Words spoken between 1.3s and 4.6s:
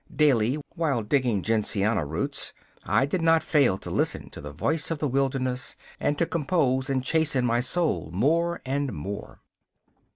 gentiana roots, I do not fail to listen to the